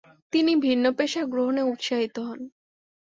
তিনি 0.33 0.51
ভিন্ন 0.55 0.85
পেশা 0.91 1.21
গ্রহণে 1.25 1.61
উৎসাহিত 1.63 2.15
হন। 2.19 2.39